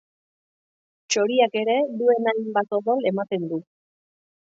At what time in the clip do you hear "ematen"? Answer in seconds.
3.15-3.51